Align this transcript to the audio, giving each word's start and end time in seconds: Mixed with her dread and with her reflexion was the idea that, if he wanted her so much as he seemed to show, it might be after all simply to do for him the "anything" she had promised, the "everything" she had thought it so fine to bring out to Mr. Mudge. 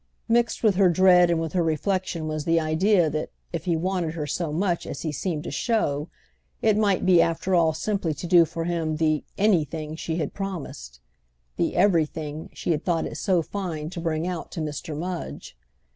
Mixed 0.27 0.63
with 0.63 0.77
her 0.77 0.89
dread 0.89 1.29
and 1.29 1.39
with 1.39 1.53
her 1.53 1.61
reflexion 1.61 2.27
was 2.27 2.43
the 2.43 2.59
idea 2.59 3.07
that, 3.07 3.29
if 3.53 3.65
he 3.65 3.75
wanted 3.75 4.15
her 4.15 4.25
so 4.25 4.51
much 4.51 4.87
as 4.87 5.03
he 5.03 5.11
seemed 5.11 5.43
to 5.43 5.51
show, 5.51 6.09
it 6.59 6.75
might 6.75 7.05
be 7.05 7.21
after 7.21 7.53
all 7.53 7.71
simply 7.71 8.15
to 8.15 8.25
do 8.25 8.43
for 8.43 8.63
him 8.65 8.95
the 8.95 9.23
"anything" 9.37 9.95
she 9.95 10.15
had 10.15 10.33
promised, 10.33 11.01
the 11.55 11.75
"everything" 11.75 12.49
she 12.51 12.71
had 12.71 12.83
thought 12.83 13.05
it 13.05 13.15
so 13.15 13.43
fine 13.43 13.91
to 13.91 14.01
bring 14.01 14.25
out 14.25 14.49
to 14.53 14.59
Mr. 14.59 14.97
Mudge. 14.97 15.55